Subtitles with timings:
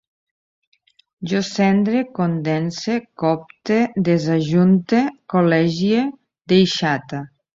[1.33, 3.77] Jo cendre, condense, coopte,
[4.09, 5.03] desajunte,
[5.35, 6.03] col·legie,
[6.55, 7.25] deixate